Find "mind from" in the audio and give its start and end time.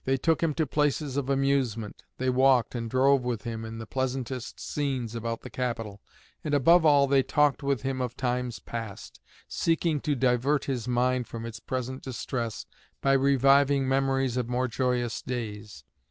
10.87-11.45